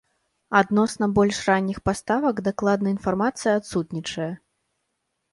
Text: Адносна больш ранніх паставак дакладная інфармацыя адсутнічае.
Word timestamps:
Адносна 0.59 1.05
больш 1.17 1.41
ранніх 1.49 1.81
паставак 1.89 2.35
дакладная 2.47 2.93
інфармацыя 2.97 3.51
адсутнічае. 3.61 4.31